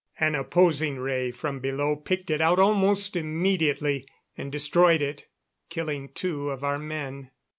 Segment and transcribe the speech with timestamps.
[0.19, 5.27] An opposing ray from below picked it out almost immediately, and destroyed it,
[5.69, 7.29] killing two of our men.